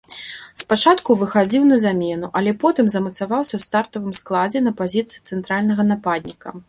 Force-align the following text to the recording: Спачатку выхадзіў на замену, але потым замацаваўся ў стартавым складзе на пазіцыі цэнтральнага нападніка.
Спачатку 0.61 1.15
выхадзіў 1.21 1.67
на 1.71 1.77
замену, 1.83 2.27
але 2.41 2.53
потым 2.63 2.89
замацаваўся 2.93 3.53
ў 3.59 3.67
стартавым 3.67 4.13
складзе 4.21 4.59
на 4.69 4.75
пазіцыі 4.81 5.23
цэнтральнага 5.27 5.81
нападніка. 5.93 6.57